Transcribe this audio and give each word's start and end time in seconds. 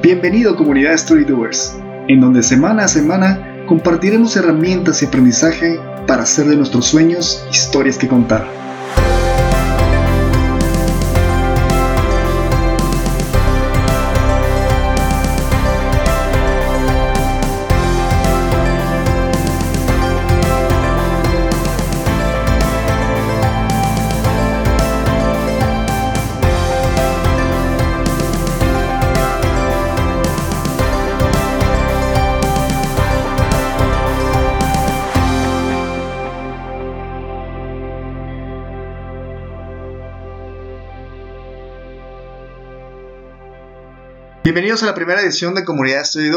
Bienvenido 0.00 0.52
a 0.52 0.56
Comunidad 0.56 0.96
Storydoers, 0.96 1.76
en 2.06 2.20
donde 2.20 2.44
semana 2.44 2.84
a 2.84 2.88
semana 2.88 3.64
compartiremos 3.66 4.36
herramientas 4.36 5.02
y 5.02 5.06
aprendizaje 5.06 5.80
para 6.06 6.22
hacer 6.22 6.46
de 6.46 6.56
nuestros 6.56 6.86
sueños 6.86 7.44
historias 7.50 7.98
que 7.98 8.06
contar. 8.06 8.46
Bienvenidos 44.48 44.82
a 44.82 44.86
la 44.86 44.94
primera 44.94 45.20
edición 45.20 45.54
de 45.54 45.62
Comunidad 45.62 46.04
Study 46.04 46.30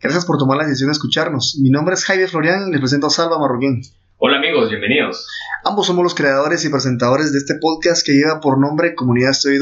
Gracias 0.00 0.24
por 0.24 0.38
tomar 0.38 0.58
la 0.58 0.64
decisión 0.64 0.90
de 0.90 0.92
escucharnos. 0.92 1.58
Mi 1.60 1.70
nombre 1.70 1.94
es 1.94 2.04
Javier 2.04 2.28
Florian 2.28 2.68
y 2.68 2.70
les 2.70 2.78
presento 2.78 3.08
a 3.08 3.10
Salva 3.10 3.36
Marroquín. 3.40 3.82
Hola 4.18 4.36
amigos, 4.36 4.70
bienvenidos. 4.70 5.26
Ambos 5.64 5.88
somos 5.88 6.04
los 6.04 6.14
creadores 6.14 6.64
y 6.64 6.68
presentadores 6.68 7.32
de 7.32 7.38
este 7.38 7.56
podcast 7.56 8.06
que 8.06 8.12
lleva 8.12 8.40
por 8.40 8.60
nombre 8.60 8.94
Comunidad 8.94 9.32
Study 9.32 9.58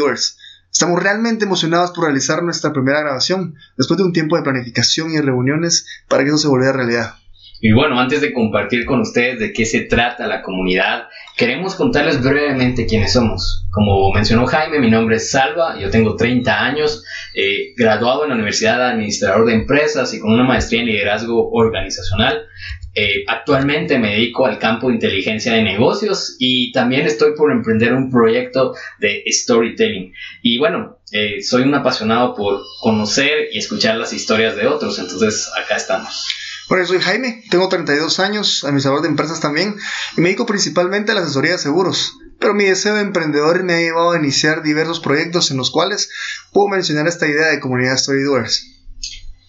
Estamos 0.70 1.03
realmente 1.03 1.47
emocionados 1.47 1.93
por 1.93 2.05
realizar 2.05 2.43
nuestra 2.43 2.70
primera 2.75 3.01
grabación, 3.01 3.55
después 3.79 3.97
de 3.97 4.05
un 4.05 4.12
tiempo 4.12 4.37
de 4.37 4.42
planificación 4.42 5.12
y 5.12 5.19
reuniones 5.19 5.87
para 6.06 6.23
que 6.23 6.28
eso 6.28 6.37
se 6.37 6.48
volviera 6.48 6.75
realidad. 6.75 7.14
Y 7.61 7.72
bueno, 7.72 8.00
antes 8.00 8.22
de 8.22 8.33
compartir 8.33 8.86
con 8.86 9.00
ustedes 9.00 9.39
de 9.39 9.53
qué 9.53 9.66
se 9.66 9.83
trata 9.83 10.27
la 10.27 10.41
comunidad, 10.41 11.08
queremos 11.36 11.75
contarles 11.75 12.22
brevemente 12.22 12.86
quiénes 12.86 13.12
somos. 13.12 13.67
Como 13.70 14.11
mencionó 14.12 14.47
Jaime, 14.47 14.78
mi 14.78 14.91
nombre 14.91 15.17
es 15.17 15.30
Salva, 15.30 15.78
yo 15.78 15.91
tengo 15.91 16.17
30 16.17 16.64
años, 16.64 17.05
eh, 17.34 17.75
graduado 17.77 18.22
en 18.22 18.30
la 18.30 18.34
Universidad 18.36 18.78
de 18.78 18.84
Administrador 18.84 19.47
de 19.47 19.55
Empresas 19.55 20.14
y 20.14 20.20
con 20.20 20.33
una 20.33 20.44
maestría 20.44 20.80
en 20.80 20.86
liderazgo 20.86 21.50
organizacional. 21.50 22.47
Eh, 22.94 23.25
actualmente 23.28 23.98
me 23.98 24.14
dedico 24.14 24.47
al 24.47 24.58
campo 24.58 24.89
de 24.89 24.95
inteligencia 24.95 25.52
de 25.52 25.62
negocios 25.62 26.36
y 26.41 26.72
también 26.72 27.06
estoy 27.06 27.34
por 27.36 27.52
emprender 27.52 27.92
un 27.92 28.11
proyecto 28.11 28.74
de 28.98 29.22
storytelling. 29.28 30.12
Y 30.42 30.58
bueno, 30.58 30.98
eh, 31.12 31.42
soy 31.42 31.62
un 31.62 31.74
apasionado 31.74 32.34
por 32.34 32.62
conocer 32.80 33.48
y 33.52 33.58
escuchar 33.58 33.97
las 33.97 34.12
historias 34.12 34.56
de 34.56 34.67
otros, 34.67 34.98
entonces 34.98 35.48
acá 35.62 35.77
estamos. 35.77 36.27
Bueno, 36.71 36.87
soy 36.87 37.01
Jaime, 37.01 37.43
tengo 37.51 37.69
32 37.69 38.21
años, 38.21 38.63
administrador 38.63 39.03
de 39.03 39.09
empresas 39.09 39.41
también, 39.41 39.75
y 40.17 40.21
me 40.21 40.29
dedico 40.29 40.47
principalmente 40.47 41.11
a 41.11 41.17
la 41.17 41.23
asesoría 41.23 41.51
de 41.51 41.59
seguros. 41.59 42.17
Pero 42.39 42.55
mi 42.55 42.63
deseo 42.63 42.95
de 42.95 43.01
emprendedor 43.01 43.65
me 43.65 43.75
ha 43.75 43.81
llevado 43.81 44.13
a 44.13 44.19
iniciar 44.19 44.63
diversos 44.63 45.01
proyectos 45.01 45.51
en 45.51 45.57
los 45.57 45.73
cuales 45.73 46.13
puedo 46.53 46.69
mencionar 46.69 47.09
esta 47.09 47.27
idea 47.27 47.48
de 47.48 47.59
comunidad 47.59 47.97
Storydoers. 47.97 48.87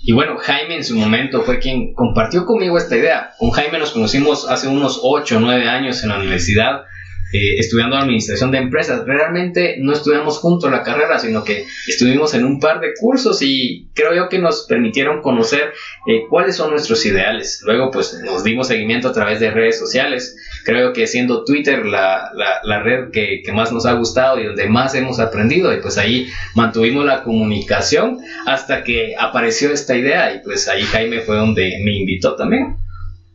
Y 0.01 0.13
bueno, 0.13 0.35
Jaime 0.39 0.77
en 0.77 0.83
su 0.83 0.95
momento 0.95 1.43
fue 1.43 1.59
quien 1.59 1.93
compartió 1.93 2.43
conmigo 2.43 2.79
esta 2.79 2.97
idea. 2.97 3.33
Con 3.37 3.51
Jaime 3.51 3.77
nos 3.77 3.91
conocimos 3.91 4.49
hace 4.49 4.67
unos 4.67 4.99
8 5.03 5.37
o 5.37 5.39
9 5.41 5.69
años 5.69 6.01
en 6.01 6.09
la 6.09 6.17
universidad 6.17 6.85
eh, 7.33 7.55
estudiando 7.57 7.95
administración 7.95 8.51
de 8.51 8.57
empresas. 8.57 9.05
Realmente 9.05 9.77
no 9.79 9.93
estudiamos 9.93 10.39
juntos 10.39 10.71
la 10.71 10.83
carrera, 10.83 11.19
sino 11.19 11.43
que 11.43 11.65
estuvimos 11.87 12.33
en 12.33 12.45
un 12.45 12.59
par 12.59 12.79
de 12.79 12.93
cursos 12.99 13.41
y 13.41 13.89
creo 13.93 14.13
yo 14.13 14.29
que 14.29 14.39
nos 14.39 14.65
permitieron 14.67 15.21
conocer 15.21 15.73
eh, 16.07 16.23
cuáles 16.29 16.55
son 16.55 16.71
nuestros 16.71 17.05
ideales. 17.05 17.61
Luego 17.65 17.91
pues 17.91 18.19
nos 18.23 18.43
dimos 18.43 18.67
seguimiento 18.67 19.09
a 19.09 19.13
través 19.13 19.39
de 19.39 19.51
redes 19.51 19.79
sociales. 19.79 20.35
Creo 20.65 20.93
que 20.93 21.07
siendo 21.07 21.45
Twitter 21.45 21.85
la, 21.85 22.31
la, 22.63 22.83
red 22.83 23.11
que, 23.11 23.41
que, 23.43 23.51
más 23.51 23.71
nos 23.71 23.85
ha 23.85 23.93
gustado 23.93 24.39
y 24.39 24.45
donde 24.45 24.67
más 24.67 24.93
hemos 24.95 25.19
aprendido 25.19 25.73
y 25.73 25.81
pues 25.81 25.97
ahí 25.97 26.27
mantuvimos 26.55 27.05
la 27.05 27.23
comunicación 27.23 28.19
hasta 28.45 28.83
que 28.83 29.15
apareció 29.17 29.71
esta 29.71 29.95
idea 29.95 30.35
y 30.35 30.41
pues 30.43 30.67
ahí 30.67 30.83
Jaime 30.83 31.21
fue 31.21 31.37
donde 31.37 31.79
me 31.83 31.95
invitó 31.95 32.35
también. 32.35 32.77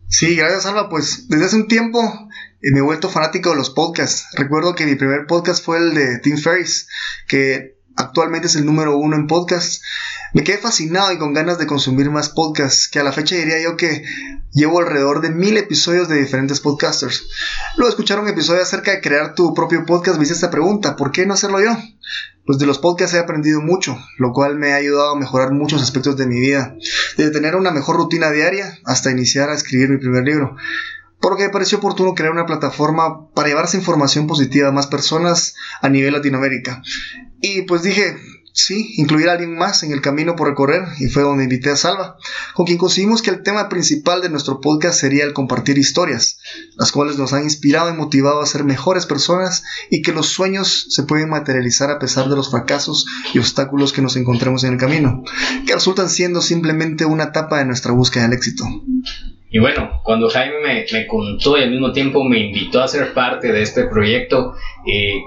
Sí, 0.09 0.37
gracias 0.37 0.67
Alba. 0.67 0.89
Pues 0.89 1.29
desde 1.29 1.47
hace 1.47 1.57
un 1.57 1.69
tiempo 1.69 2.26
me 2.73 2.81
he 2.81 2.83
vuelto 2.83 3.09
fanático 3.09 3.51
de 3.51 3.57
los 3.57 3.71
podcasts. 3.71 4.27
Recuerdo 4.35 4.75
que 4.75 4.87
mi 4.87 4.97
primer 4.97 5.27
podcast 5.27 5.65
fue 5.65 5.79
el 5.79 5.95
de 5.95 6.19
Tim 6.19 6.37
Ferriss, 6.37 6.89
que 7.29 7.77
actualmente 7.97 8.49
es 8.49 8.57
el 8.57 8.67
número 8.67 8.97
uno 8.97 9.17
en 9.17 9.27
podcasts. 9.27 9.83
Me 10.35 10.43
quedé 10.43 10.59
fascinado 10.59 11.13
y 11.13 11.19
con 11.19 11.33
ganas 11.33 11.59
de 11.59 11.67
consumir 11.67 12.11
más 12.11 12.29
podcasts, 12.29 12.89
que 12.89 12.99
a 12.99 13.05
la 13.05 13.13
fecha 13.13 13.37
diría 13.37 13.63
yo 13.63 13.77
que 13.77 14.05
llevo 14.53 14.81
alrededor 14.81 15.21
de 15.21 15.31
mil 15.31 15.57
episodios 15.57 16.09
de 16.09 16.21
diferentes 16.21 16.61
podcasters. 16.61 17.29
Luego 17.77 17.89
escuchar 17.89 18.19
un 18.19 18.29
episodio 18.29 18.63
acerca 18.63 18.91
de 18.91 19.01
crear 19.01 19.35
tu 19.35 19.55
propio 19.55 19.87
podcast 19.87 20.19
me 20.19 20.25
hice 20.25 20.35
esta 20.35 20.51
pregunta, 20.51 20.97
¿por 20.97 21.13
qué 21.13 21.25
no 21.25 21.35
hacerlo 21.35 21.61
yo? 21.63 21.77
Pues 22.45 22.59
de 22.59 22.67
los 22.67 22.79
podcasts 22.79 23.15
he 23.15 23.19
aprendido 23.19 23.61
mucho, 23.61 23.97
lo 24.19 24.33
cual 24.33 24.57
me 24.57 24.73
ha 24.73 24.77
ayudado 24.77 25.13
a 25.13 25.19
mejorar 25.19 25.53
muchos 25.53 25.83
aspectos 25.83 26.17
de 26.17 26.27
mi 26.27 26.41
vida, 26.41 26.77
desde 27.17 27.33
tener 27.33 27.57
una 27.57 27.71
mejor 27.71 27.97
rutina 27.97 28.31
diaria 28.31 28.79
hasta 28.85 29.11
iniciar 29.11 29.51
a 29.51 29.55
escribir 29.55 29.89
mi 29.89 29.99
primer 29.99 30.25
libro 30.25 30.57
porque 31.21 31.45
me 31.45 31.51
pareció 31.51 31.79
oportuno 31.79 32.15
crear 32.15 32.33
una 32.33 32.47
plataforma 32.47 33.29
para 33.31 33.49
llevarse 33.49 33.77
información 33.77 34.27
positiva 34.27 34.69
a 34.69 34.73
más 34.73 34.87
personas 34.87 35.55
a 35.83 35.89
nivel 35.89 36.13
Latinoamérica. 36.13 36.83
Y 37.41 37.63
pues 37.63 37.83
dije, 37.83 38.17
sí, 38.57 38.95
incluir 38.97 39.29
a 39.29 39.33
alguien 39.33 39.55
más 39.55 39.83
en 39.83 39.93
el 39.93 40.01
camino 40.01 40.35
por 40.35 40.49
recorrer 40.49 40.83
y 40.99 41.09
fue 41.09 41.23
donde 41.23 41.45
invité 41.45 41.69
a 41.69 41.77
Salva, 41.77 42.17
con 42.55 42.65
quien 42.65 42.79
conseguimos 42.79 43.21
que 43.21 43.29
el 43.29 43.43
tema 43.43 43.69
principal 43.69 44.23
de 44.23 44.31
nuestro 44.31 44.63
podcast 44.63 44.99
sería 44.99 45.25
el 45.25 45.35
compartir 45.35 45.77
historias, 45.77 46.39
las 46.77 46.91
cuales 46.91 47.19
nos 47.19 47.35
han 47.35 47.45
inspirado 47.45 47.91
y 47.91 47.97
motivado 47.97 48.41
a 48.41 48.47
ser 48.47 48.65
mejores 48.65 49.05
personas 49.05 49.63
y 49.91 50.01
que 50.01 50.13
los 50.13 50.29
sueños 50.29 50.87
se 50.89 51.03
pueden 51.03 51.29
materializar 51.29 51.91
a 51.91 51.99
pesar 51.99 52.31
de 52.31 52.37
los 52.37 52.51
fracasos 52.51 53.05
y 53.35 53.39
obstáculos 53.39 53.93
que 53.93 54.01
nos 54.01 54.17
encontremos 54.17 54.65
en 54.65 54.73
el 54.73 54.79
camino, 54.79 55.23
que 55.67 55.75
resultan 55.75 56.09
siendo 56.09 56.41
simplemente 56.41 57.05
una 57.05 57.25
etapa 57.25 57.59
de 57.59 57.67
nuestra 57.67 57.93
búsqueda 57.93 58.23
del 58.23 58.33
éxito. 58.33 58.65
Y 59.57 59.59
bueno, 59.59 60.03
cuando 60.03 60.29
Jaime 60.29 60.85
me, 60.93 61.07
contó 61.07 61.57
y 61.57 61.63
al 61.63 61.71
mismo 61.71 61.91
tiempo 61.91 62.23
me 62.23 62.41
invitó 62.41 62.83
a 62.83 62.89
ser 62.89 63.15
parte 63.15 63.53
de 63.53 63.63
este 63.63 63.87
proyecto, 63.87 64.53
eh, 64.87 65.23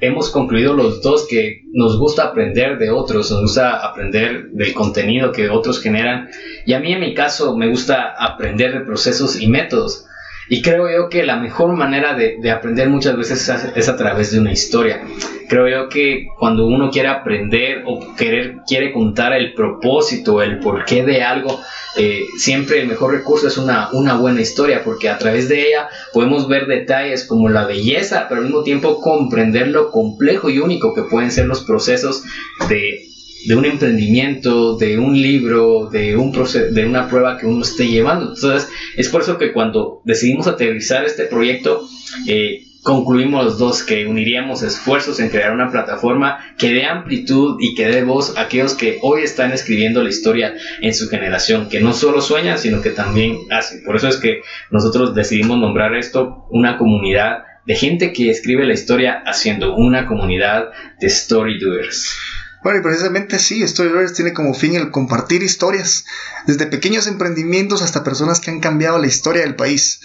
hemos 0.00 0.30
concluido 0.30 0.72
los 0.72 1.02
dos 1.02 1.26
que 1.28 1.62
nos 1.72 1.98
gusta 1.98 2.26
aprender 2.26 2.78
de 2.78 2.90
otros, 2.90 3.32
nos 3.32 3.40
gusta 3.40 3.84
aprender 3.84 4.50
del 4.52 4.72
contenido 4.72 5.32
que 5.32 5.50
otros 5.50 5.82
generan. 5.82 6.28
Y 6.64 6.74
a 6.74 6.78
mí 6.78 6.92
en 6.92 7.00
mi 7.00 7.12
caso 7.12 7.56
me 7.56 7.68
gusta 7.68 8.14
aprender 8.16 8.72
de 8.72 8.84
procesos 8.84 9.40
y 9.40 9.48
métodos. 9.48 10.06
Y 10.52 10.60
creo 10.60 10.86
yo 10.90 11.08
que 11.08 11.22
la 11.22 11.36
mejor 11.36 11.72
manera 11.72 12.12
de, 12.12 12.36
de 12.38 12.50
aprender 12.50 12.86
muchas 12.90 13.16
veces 13.16 13.48
es 13.74 13.88
a, 13.88 13.96
través 13.96 14.32
de 14.32 14.38
una 14.38 14.52
historia. 14.52 15.02
Creo 15.48 15.66
yo 15.66 15.88
que 15.88 16.26
cuando 16.38 16.66
uno 16.66 16.90
quiere 16.90 17.08
aprender 17.08 17.84
o 17.86 18.14
querer, 18.16 18.56
quiere 18.66 18.92
contar 18.92 19.32
el 19.32 19.54
propósito, 19.54 20.42
el 20.42 20.58
porqué 20.58 21.04
de 21.04 21.22
algo, 21.22 21.58
eh, 21.96 22.26
siempre 22.36 22.82
el 22.82 22.86
mejor 22.86 23.14
recurso 23.14 23.48
es 23.48 23.56
una, 23.56 23.88
una 23.92 24.18
buena 24.18 24.42
historia, 24.42 24.84
porque 24.84 25.08
a 25.08 25.16
través 25.16 25.48
de 25.48 25.68
ella 25.68 25.88
podemos 26.12 26.46
ver 26.48 26.66
detalles 26.66 27.24
como 27.24 27.48
la 27.48 27.64
belleza, 27.64 28.26
pero 28.28 28.42
al 28.42 28.48
mismo 28.48 28.62
tiempo 28.62 29.00
comprender 29.00 29.68
lo 29.68 29.90
complejo 29.90 30.50
y 30.50 30.58
único 30.58 30.92
que 30.92 31.04
pueden 31.04 31.30
ser 31.30 31.46
los 31.46 31.64
procesos 31.64 32.24
de, 32.68 33.11
de 33.46 33.56
un 33.56 33.64
emprendimiento, 33.64 34.76
de 34.76 34.98
un 34.98 35.20
libro, 35.20 35.88
de, 35.90 36.16
un 36.16 36.32
de 36.32 36.86
una 36.86 37.08
prueba 37.08 37.38
que 37.38 37.46
uno 37.46 37.62
esté 37.62 37.88
llevando. 37.88 38.34
Entonces, 38.34 38.68
es 38.96 39.08
por 39.08 39.22
eso 39.22 39.38
que 39.38 39.52
cuando 39.52 40.02
decidimos 40.04 40.46
aterrizar 40.46 41.04
este 41.04 41.24
proyecto, 41.24 41.86
eh, 42.26 42.64
concluimos 42.82 43.44
los 43.44 43.58
dos 43.58 43.82
que 43.84 44.06
uniríamos 44.06 44.62
esfuerzos 44.62 45.20
en 45.20 45.28
crear 45.28 45.52
una 45.52 45.70
plataforma 45.70 46.38
que 46.58 46.72
dé 46.72 46.84
amplitud 46.84 47.56
y 47.60 47.74
que 47.74 47.86
dé 47.86 48.02
voz 48.02 48.36
a 48.36 48.42
aquellos 48.42 48.74
que 48.74 48.98
hoy 49.02 49.22
están 49.22 49.52
escribiendo 49.52 50.02
la 50.02 50.08
historia 50.08 50.54
en 50.80 50.92
su 50.92 51.08
generación, 51.08 51.68
que 51.68 51.80
no 51.80 51.92
solo 51.92 52.20
sueñan, 52.20 52.58
sino 52.58 52.80
que 52.80 52.90
también 52.90 53.38
hacen. 53.50 53.84
Por 53.84 53.96
eso 53.96 54.08
es 54.08 54.16
que 54.16 54.42
nosotros 54.70 55.14
decidimos 55.14 55.58
nombrar 55.58 55.94
esto 55.94 56.46
una 56.50 56.76
comunidad 56.76 57.44
de 57.66 57.76
gente 57.76 58.12
que 58.12 58.30
escribe 58.30 58.66
la 58.66 58.74
historia 58.74 59.22
haciendo 59.24 59.76
una 59.76 60.06
comunidad 60.06 60.70
de 61.00 61.06
story 61.06 61.60
doers. 61.60 62.16
Bueno, 62.62 62.78
y 62.78 62.82
precisamente 62.82 63.38
sí, 63.38 63.66
Storydoers 63.66 64.12
tiene 64.12 64.32
como 64.32 64.54
fin 64.54 64.76
el 64.76 64.90
compartir 64.90 65.42
historias, 65.42 66.04
desde 66.46 66.66
pequeños 66.66 67.08
emprendimientos 67.08 67.82
hasta 67.82 68.04
personas 68.04 68.38
que 68.40 68.50
han 68.50 68.60
cambiado 68.60 68.98
la 68.98 69.08
historia 69.08 69.42
del 69.42 69.56
país, 69.56 70.00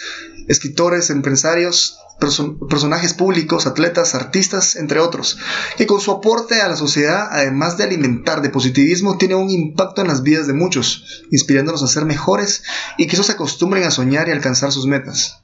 escritores, 0.47 1.11
empresarios, 1.11 1.99
personajes 2.19 3.13
públicos, 3.13 3.67
atletas, 3.67 4.15
artistas, 4.15 4.75
entre 4.75 4.99
otros, 4.99 5.37
que 5.77 5.85
con 5.85 6.01
su 6.01 6.11
aporte 6.11 6.61
a 6.61 6.67
la 6.67 6.75
sociedad, 6.75 7.27
además 7.29 7.77
de 7.77 7.83
alimentar 7.83 8.41
de 8.41 8.49
positivismo, 8.49 9.17
tiene 9.17 9.35
un 9.35 9.51
impacto 9.51 10.01
en 10.01 10.07
las 10.07 10.23
vidas 10.23 10.47
de 10.47 10.53
muchos, 10.53 11.23
inspirándolos 11.31 11.83
a 11.83 11.87
ser 11.87 12.05
mejores 12.05 12.63
y 12.97 13.05
que 13.05 13.13
esos 13.13 13.27
se 13.27 13.33
acostumbren 13.33 13.83
a 13.83 13.91
soñar 13.91 14.27
y 14.27 14.31
alcanzar 14.31 14.71
sus 14.71 14.87
metas. 14.87 15.43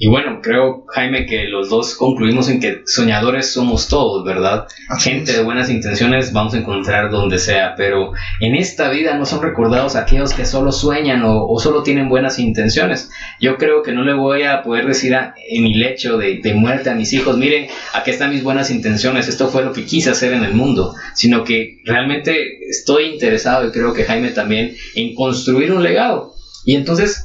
Y 0.00 0.06
bueno, 0.06 0.38
creo, 0.40 0.84
Jaime, 0.94 1.26
que 1.26 1.48
los 1.48 1.70
dos 1.70 1.96
concluimos 1.96 2.48
en 2.48 2.60
que 2.60 2.82
soñadores 2.86 3.52
somos 3.52 3.88
todos, 3.88 4.24
¿verdad? 4.24 4.68
Gente 5.00 5.32
de 5.32 5.42
buenas 5.42 5.70
intenciones 5.70 6.32
vamos 6.32 6.54
a 6.54 6.58
encontrar 6.58 7.10
donde 7.10 7.38
sea, 7.38 7.74
pero 7.76 8.12
en 8.38 8.54
esta 8.54 8.90
vida 8.90 9.18
no 9.18 9.26
son 9.26 9.42
recordados 9.42 9.96
aquellos 9.96 10.32
que 10.32 10.44
solo 10.44 10.70
sueñan 10.70 11.22
o, 11.24 11.58
solo 11.58 11.82
tienen 11.82 12.08
buenas 12.08 12.38
intenciones. 12.38 13.10
Yo 13.40 13.56
creo 13.56 13.82
que 13.82 13.90
no 13.90 14.04
le 14.04 14.14
voy 14.14 14.44
a 14.44 14.62
poder 14.62 14.86
decir 14.86 15.16
en 15.50 15.64
mi 15.64 15.74
lecho 15.74 16.16
de, 16.16 16.38
de 16.38 16.54
muerte 16.54 16.90
a 16.90 16.94
mis 16.94 17.12
hijos, 17.12 17.36
miren, 17.36 17.66
aquí 17.92 18.12
están 18.12 18.30
mis 18.30 18.44
buenas 18.44 18.70
intenciones, 18.70 19.26
esto 19.26 19.48
fue 19.48 19.64
lo 19.64 19.72
que 19.72 19.84
quise 19.84 20.10
hacer 20.10 20.32
en 20.32 20.44
el 20.44 20.52
mundo, 20.52 20.94
sino 21.14 21.42
que 21.42 21.80
realmente 21.84 22.60
estoy 22.70 23.06
interesado 23.06 23.66
y 23.66 23.72
creo 23.72 23.92
que 23.94 24.04
Jaime 24.04 24.30
también 24.30 24.76
en 24.94 25.16
construir 25.16 25.72
un 25.72 25.82
legado. 25.82 26.34
Y 26.64 26.76
entonces 26.76 27.24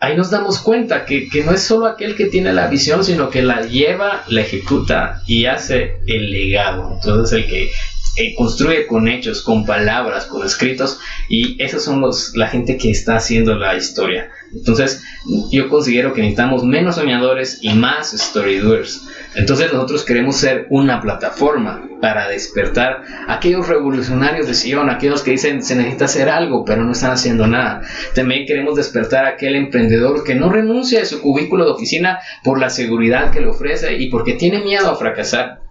ahí 0.00 0.16
nos 0.16 0.30
damos 0.30 0.58
cuenta 0.58 1.04
que, 1.04 1.28
no 1.44 1.52
es 1.52 1.62
solo 1.62 1.86
aquel 1.86 2.16
que 2.16 2.26
tiene 2.26 2.52
la 2.52 2.66
visión, 2.68 3.04
sino 3.04 3.30
que 3.30 3.42
la 3.42 3.66
lleva, 3.66 4.24
la 4.28 4.40
ejecuta 4.40 5.22
y 5.26 5.44
hace 5.44 6.00
el 6.06 6.30
legado. 6.32 6.94
Entonces 6.94 7.38
el 7.38 7.48
que 7.48 7.70
eh, 8.16 8.34
construye 8.34 8.86
con 8.86 9.08
hechos, 9.08 9.42
con 9.42 9.64
palabras, 9.64 10.26
con 10.26 10.44
escritos, 10.44 10.98
y 11.28 11.62
esos 11.62 11.84
son 11.84 12.00
los, 12.00 12.36
la 12.36 12.48
gente 12.48 12.76
que 12.76 12.90
está 12.90 13.16
haciendo 13.16 13.54
la 13.54 13.76
historia. 13.76 14.30
Entonces, 14.52 15.02
yo 15.50 15.68
considero 15.68 16.12
que 16.12 16.22
necesitamos 16.22 16.64
menos 16.64 16.96
soñadores 16.96 17.58
y 17.62 17.72
más 17.74 18.10
storydoers. 18.10 19.06
Entonces, 19.36 19.72
nosotros 19.72 20.04
queremos 20.04 20.36
ser 20.36 20.66
una 20.70 21.00
plataforma 21.00 21.88
para 22.00 22.28
despertar 22.28 23.04
a 23.28 23.34
aquellos 23.34 23.68
revolucionarios 23.68 24.46
de 24.48 24.54
Sion, 24.54 24.90
aquellos 24.90 25.22
que 25.22 25.32
dicen 25.32 25.62
se 25.62 25.76
necesita 25.76 26.06
hacer 26.06 26.28
algo, 26.28 26.64
pero 26.64 26.82
no 26.82 26.92
están 26.92 27.12
haciendo 27.12 27.46
nada. 27.46 27.82
También 28.14 28.46
queremos 28.46 28.74
despertar 28.74 29.24
a 29.24 29.30
aquel 29.30 29.54
emprendedor 29.54 30.24
que 30.24 30.34
no 30.34 30.50
renuncia 30.50 31.02
a 31.02 31.06
su 31.06 31.20
cubículo 31.20 31.64
de 31.64 31.72
oficina 31.72 32.18
por 32.42 32.58
la 32.58 32.70
seguridad 32.70 33.30
que 33.30 33.40
le 33.40 33.48
ofrece 33.48 33.96
y 33.96 34.10
porque 34.10 34.34
tiene 34.34 34.64
miedo 34.64 34.90
a 34.90 34.96
fracasar. 34.96 35.69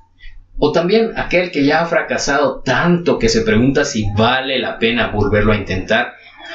O 0.60 0.72
también 0.72 1.12
aquel 1.16 1.52
que 1.52 1.64
ya 1.64 1.82
ha 1.82 1.86
fracasado 1.86 2.62
tanto 2.64 3.18
que 3.18 3.30
se 3.30 3.42
pregunta 3.42 3.86
si 3.86 4.06
vale 4.16 4.60
la 4.60 4.78
pena 4.78 5.08
volverlo 5.08 5.54
a 5.54 5.58
intentar. 5.58 6.14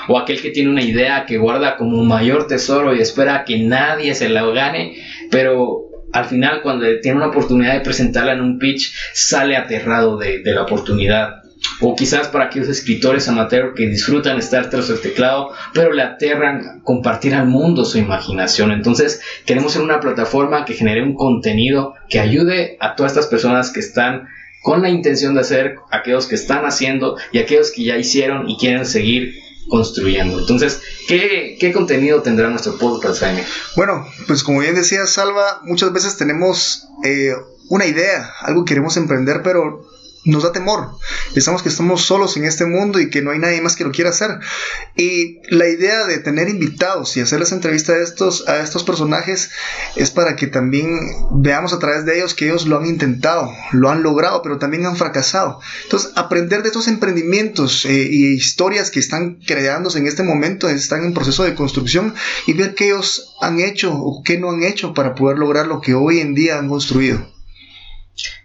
O 0.08 0.18
aquel 0.18 0.40
que 0.40 0.50
tiene 0.50 0.70
una 0.70 0.82
idea 0.82 1.24
que 1.26 1.38
guarda 1.38 1.76
como 1.76 2.04
mayor 2.04 2.46
tesoro 2.46 2.94
y 2.94 3.00
espera 3.00 3.44
que 3.44 3.58
nadie 3.58 4.14
se 4.14 4.28
la 4.28 4.44
gane, 4.44 4.96
pero 5.30 5.84
al 6.12 6.26
final 6.26 6.60
cuando 6.62 6.86
tiene 7.00 7.16
una 7.16 7.28
oportunidad 7.28 7.74
de 7.74 7.80
presentarla 7.80 8.32
en 8.32 8.40
un 8.40 8.58
pitch 8.58 8.92
sale 9.12 9.56
aterrado 9.56 10.16
de, 10.18 10.42
de 10.42 10.52
la 10.52 10.62
oportunidad 10.62 11.43
o 11.80 11.94
quizás 11.96 12.28
para 12.28 12.46
aquellos 12.46 12.68
escritores 12.68 13.28
amateur 13.28 13.74
que 13.74 13.88
disfrutan 13.88 14.38
estar 14.38 14.70
tras 14.70 14.90
el 14.90 15.00
teclado, 15.00 15.50
pero 15.72 15.92
le 15.92 16.02
aterran 16.02 16.80
compartir 16.82 17.34
al 17.34 17.46
mundo 17.46 17.84
su 17.84 17.98
imaginación. 17.98 18.72
Entonces, 18.72 19.20
queremos 19.44 19.72
ser 19.72 19.82
una 19.82 20.00
plataforma 20.00 20.64
que 20.64 20.74
genere 20.74 21.02
un 21.02 21.14
contenido 21.14 21.94
que 22.08 22.20
ayude 22.20 22.76
a 22.80 22.94
todas 22.94 23.12
estas 23.12 23.26
personas 23.26 23.70
que 23.70 23.80
están 23.80 24.28
con 24.62 24.80
la 24.80 24.88
intención 24.88 25.34
de 25.34 25.42
hacer, 25.42 25.76
aquellos 25.90 26.26
que 26.26 26.36
están 26.36 26.64
haciendo 26.64 27.18
y 27.32 27.38
aquellos 27.38 27.70
que 27.70 27.84
ya 27.84 27.98
hicieron 27.98 28.48
y 28.48 28.56
quieren 28.56 28.86
seguir 28.86 29.34
construyendo. 29.68 30.38
Entonces, 30.38 30.80
¿qué, 31.06 31.56
qué 31.60 31.72
contenido 31.72 32.22
tendrá 32.22 32.48
nuestro 32.48 32.78
podcast, 32.78 33.20
Jaime? 33.20 33.44
Bueno, 33.76 34.06
pues 34.26 34.42
como 34.42 34.60
bien 34.60 34.74
decía 34.74 35.06
Salva, 35.06 35.60
muchas 35.64 35.92
veces 35.92 36.16
tenemos 36.16 36.88
eh, 37.04 37.32
una 37.68 37.86
idea, 37.86 38.32
algo 38.40 38.64
que 38.64 38.70
queremos 38.70 38.96
emprender, 38.96 39.42
pero 39.42 39.86
nos 40.24 40.42
da 40.42 40.52
temor. 40.52 40.96
Pensamos 41.34 41.62
que 41.62 41.68
estamos 41.68 42.02
solos 42.02 42.36
en 42.36 42.44
este 42.44 42.64
mundo 42.64 43.00
y 43.00 43.10
que 43.10 43.22
no 43.22 43.30
hay 43.30 43.38
nadie 43.38 43.60
más 43.60 43.76
que 43.76 43.84
lo 43.84 43.92
quiera 43.92 44.10
hacer. 44.10 44.38
Y 44.96 45.40
la 45.54 45.68
idea 45.68 46.06
de 46.06 46.18
tener 46.18 46.48
invitados 46.48 47.16
y 47.16 47.20
hacerles 47.20 47.52
entrevista 47.52 47.92
a 47.92 48.02
estos, 48.02 48.48
a 48.48 48.60
estos 48.60 48.84
personajes 48.84 49.50
es 49.96 50.10
para 50.10 50.36
que 50.36 50.46
también 50.46 50.98
veamos 51.30 51.72
a 51.72 51.78
través 51.78 52.04
de 52.04 52.16
ellos 52.16 52.34
que 52.34 52.46
ellos 52.46 52.66
lo 52.66 52.78
han 52.78 52.86
intentado, 52.86 53.52
lo 53.72 53.90
han 53.90 54.02
logrado, 54.02 54.42
pero 54.42 54.58
también 54.58 54.86
han 54.86 54.96
fracasado. 54.96 55.60
Entonces, 55.84 56.12
aprender 56.16 56.62
de 56.62 56.68
estos 56.68 56.88
emprendimientos 56.88 57.84
eh, 57.84 58.08
y 58.10 58.34
historias 58.34 58.90
que 58.90 59.00
están 59.00 59.36
creándose 59.46 59.98
en 59.98 60.06
este 60.06 60.22
momento, 60.22 60.68
están 60.68 61.04
en 61.04 61.14
proceso 61.14 61.44
de 61.44 61.54
construcción 61.54 62.14
y 62.46 62.54
ver 62.54 62.74
qué 62.74 62.86
ellos 62.86 63.36
han 63.40 63.60
hecho 63.60 63.92
o 63.94 64.22
qué 64.22 64.38
no 64.38 64.50
han 64.50 64.62
hecho 64.62 64.94
para 64.94 65.14
poder 65.14 65.38
lograr 65.38 65.66
lo 65.66 65.80
que 65.80 65.94
hoy 65.94 66.20
en 66.20 66.34
día 66.34 66.58
han 66.58 66.68
construido. 66.68 67.34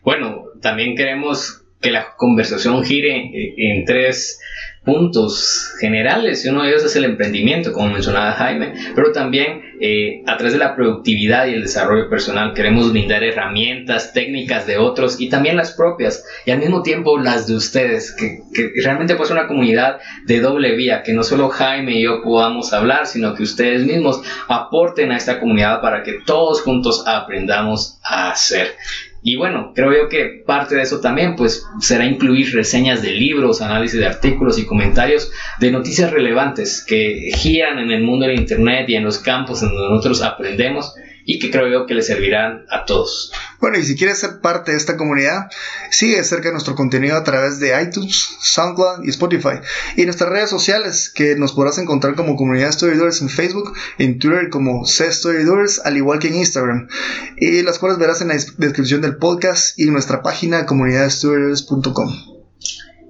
Bueno, 0.04 0.46
también 0.62 0.96
queremos 0.96 1.62
que 1.82 1.92
la 1.92 2.16
conversación 2.18 2.84
gire 2.84 3.32
en 3.58 3.86
tres 3.86 4.40
puntos 4.84 5.74
generales 5.80 6.44
y 6.44 6.50
uno 6.50 6.64
de 6.64 6.70
ellos 6.70 6.84
es 6.84 6.96
el 6.96 7.06
emprendimiento, 7.06 7.74
como 7.74 7.90
mencionaba 7.90 8.32
Jaime, 8.32 8.74
pero 8.96 9.12
también 9.12 9.62
eh, 9.82 10.24
a 10.26 10.38
través 10.38 10.54
de 10.54 10.60
la 10.60 10.76
productividad 10.76 11.48
y 11.48 11.54
el 11.54 11.62
desarrollo 11.64 12.10
personal 12.10 12.54
queremos 12.54 12.92
brindar 12.92 13.24
herramientas, 13.24 14.14
técnicas 14.14 14.66
de 14.68 14.78
otros 14.78 15.20
y 15.20 15.30
también 15.30 15.58
las 15.58 15.74
propias 15.74 16.26
y 16.46 16.52
al 16.52 16.60
mismo 16.60 16.82
tiempo 16.82 17.20
las 17.20 17.48
de 17.48 17.56
ustedes, 17.56 18.14
que, 18.14 18.40
que 18.54 18.72
realmente 18.82 19.16
pues 19.16 19.32
una 19.32 19.48
comunidad 19.48 20.00
de 20.26 20.40
doble 20.40 20.76
vía, 20.76 21.04
que 21.04 21.14
no 21.14 21.24
solo 21.24 21.50
Jaime 21.50 21.94
y 21.94 22.04
yo 22.04 22.22
podamos 22.24 22.74
hablar, 22.74 23.06
sino 23.06 23.36
que 23.36 23.44
ustedes 23.44 23.86
mismos 23.86 24.22
aporten 24.48 25.12
a 25.12 25.18
esta 25.18 25.40
comunidad 25.40 25.82
para 25.82 26.04
que 26.04 26.20
todos 26.26 26.62
juntos 26.62 27.04
aprendamos 27.06 28.00
a 28.04 28.32
hacer. 28.32 28.76
Y 29.22 29.36
bueno, 29.36 29.74
creo 29.76 29.92
yo 29.92 30.08
que 30.08 30.44
parte 30.46 30.76
de 30.76 30.84
eso 30.84 31.02
también 31.02 31.36
pues 31.36 31.66
será 31.82 32.06
incluir 32.06 32.54
reseñas 32.54 33.02
de 33.02 33.12
libros, 33.12 33.62
análisis 33.62 34.00
de 34.00 34.06
artículos 34.06 34.58
y 34.58 34.66
comentarios 34.66 35.30
de 35.60 35.72
noticias 35.72 36.12
relevantes 36.12 36.86
que 36.88 37.32
giran 37.36 37.80
en 37.80 37.92
el 37.92 38.02
mundo 38.02 38.26
del 38.26 38.40
Internet 38.40 38.88
y 38.88 38.96
en 38.96 39.04
los 39.04 39.20
campos 39.20 39.62
en 39.62 39.70
donde 39.70 39.90
nosotros 39.90 40.22
aprendemos 40.22 40.94
y 41.30 41.38
que 41.38 41.52
creo 41.52 41.68
yo 41.68 41.86
que 41.86 41.94
le 41.94 42.02
servirán 42.02 42.66
a 42.72 42.86
todos. 42.86 43.32
Bueno, 43.60 43.78
y 43.78 43.84
si 43.84 43.96
quieres 43.96 44.18
ser 44.18 44.42
parte 44.42 44.72
de 44.72 44.78
esta 44.78 44.98
comunidad, 44.98 45.52
sigue 45.92 46.24
cerca 46.24 46.48
de 46.48 46.54
nuestro 46.54 46.74
contenido 46.74 47.16
a 47.16 47.24
través 47.24 47.60
de 47.60 47.80
iTunes, 47.80 48.30
SoundCloud 48.42 49.04
y 49.06 49.10
Spotify. 49.10 49.60
Y 49.96 50.06
nuestras 50.06 50.32
redes 50.32 50.50
sociales, 50.50 51.12
que 51.14 51.36
nos 51.36 51.54
podrás 51.54 51.78
encontrar 51.78 52.16
como 52.16 52.36
Comunidad 52.36 52.72
Storydoers 52.72 53.22
en 53.22 53.30
Facebook, 53.30 53.74
en 54.00 54.18
Twitter 54.18 54.50
como 54.50 54.88
C 54.88 55.12
Storydoers, 55.12 55.86
al 55.86 55.98
igual 55.98 56.18
que 56.18 56.30
en 56.30 56.38
Instagram. 56.38 56.88
Y 57.38 57.62
las 57.62 57.78
cuales 57.78 58.00
verás 58.00 58.22
en 58.22 58.30
la 58.30 58.34
descripción 58.58 59.02
del 59.02 59.18
podcast 59.18 59.78
y 59.78 59.84
en 59.84 59.94
nuestra 59.94 60.24
página 60.24 60.66
comunidadstorydoers.com. 60.66 62.39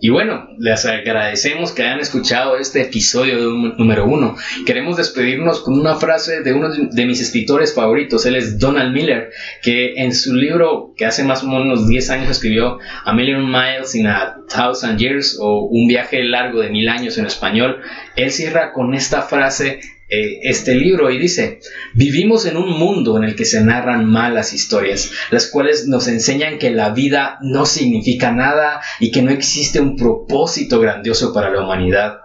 Y 0.02 0.10
bueno, 0.10 0.48
les 0.58 0.86
agradecemos 0.86 1.74
que 1.74 1.84
hayan 1.84 2.00
escuchado 2.00 2.58
este 2.58 2.82
episodio 2.82 3.38
número 3.78 4.06
uno. 4.06 4.36
Queremos 4.66 4.96
despedirnos 4.96 5.60
con 5.60 5.78
una 5.78 5.96
frase 5.96 6.42
de 6.42 6.54
uno 6.54 6.70
de 6.70 7.06
mis 7.06 7.20
escritores 7.20 7.74
favoritos. 7.74 8.26
Él 8.26 8.38
es 8.38 8.60
Donald 8.60 8.94
Miller, 8.94 9.32
que 9.62 9.96
en 9.96 10.14
su 10.14 10.36
libro 10.36 10.94
que 10.96 11.06
hace 11.06 11.24
más 11.24 11.44
o 11.44 11.48
menos 11.48 11.88
10 11.88 12.10
años 12.12 12.30
escribió 12.30 12.80
A 13.04 13.14
Million 13.14 13.46
Miles 13.46 13.94
in 13.96 14.08
a 14.08 14.38
Thousand 14.48 14.98
Years 14.98 15.38
o 15.40 15.68
Un 15.70 15.88
viaje 15.88 16.24
largo 16.24 16.62
de 16.62 16.70
mil 16.70 16.88
años 16.88 17.18
en 17.18 17.26
español, 17.26 17.82
él 18.16 18.32
cierra 18.32 18.72
con 18.72 18.94
esta 18.94 19.24
frase 19.24 19.82
eh, 20.10 20.40
este 20.44 20.74
libro 20.74 21.12
y 21.12 21.20
dice, 21.20 21.60
vivimos 21.94 22.46
en 22.46 22.58
un 22.58 22.72
mundo 22.80 23.18
en 23.18 23.24
el 23.24 23.36
que 23.36 23.46
se 23.46 23.62
narran 23.62 24.06
malas 24.06 24.54
historias, 24.54 25.12
las 25.30 25.48
cuales 25.48 25.88
nos 25.88 26.08
enseñan 26.08 26.58
que 26.58 26.72
la 26.72 26.90
vida 26.90 27.38
no 27.42 27.68
significa 27.68 28.32
nada 28.32 28.82
y 29.00 29.12
que 29.12 29.22
no 29.22 29.30
existe 29.30 29.80
un 29.80 29.96
propósito 29.96 30.80
grandioso 30.80 31.32
para 31.32 31.52
la 31.52 31.62
humanidad. 31.62 32.22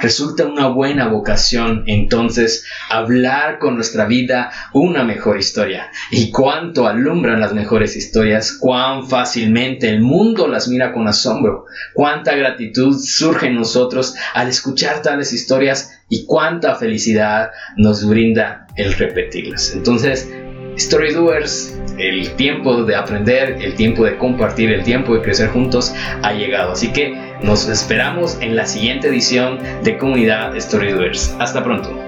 Resulta 0.00 0.44
una 0.44 0.68
buena 0.68 1.08
vocación 1.08 1.84
entonces 1.86 2.64
hablar 2.90 3.58
con 3.58 3.76
nuestra 3.76 4.04
vida 4.04 4.50
una 4.72 5.04
mejor 5.04 5.38
historia. 5.38 5.90
Y 6.10 6.30
cuánto 6.30 6.86
alumbran 6.86 7.40
las 7.40 7.54
mejores 7.54 7.96
historias, 7.96 8.52
cuán 8.52 9.08
fácilmente 9.08 9.88
el 9.88 10.00
mundo 10.00 10.48
las 10.48 10.68
mira 10.68 10.92
con 10.92 11.08
asombro, 11.08 11.64
cuánta 11.94 12.34
gratitud 12.34 12.98
surge 12.98 13.46
en 13.46 13.54
nosotros 13.54 14.14
al 14.34 14.48
escuchar 14.48 15.00
tales 15.02 15.32
historias 15.32 16.01
y 16.12 16.26
cuánta 16.26 16.74
felicidad 16.74 17.52
nos 17.76 18.06
brinda 18.06 18.66
el 18.76 18.92
repetirlas. 18.92 19.72
Entonces, 19.74 20.30
Story 20.76 21.14
Doers, 21.14 21.80
el 21.96 22.36
tiempo 22.36 22.84
de 22.84 22.94
aprender, 22.94 23.56
el 23.62 23.74
tiempo 23.76 24.04
de 24.04 24.18
compartir, 24.18 24.70
el 24.70 24.82
tiempo 24.82 25.14
de 25.14 25.22
crecer 25.22 25.48
juntos 25.48 25.94
ha 26.22 26.34
llegado. 26.34 26.72
Así 26.72 26.92
que 26.92 27.16
nos 27.42 27.66
esperamos 27.66 28.36
en 28.42 28.56
la 28.56 28.66
siguiente 28.66 29.08
edición 29.08 29.58
de 29.84 29.96
Comunidad 29.96 30.54
Story 30.54 30.92
Doers. 30.92 31.34
Hasta 31.38 31.64
pronto. 31.64 32.01